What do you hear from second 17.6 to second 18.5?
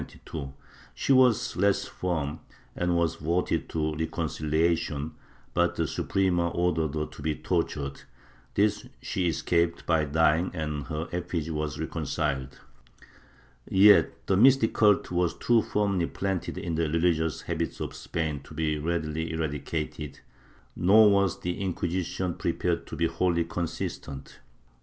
of Spain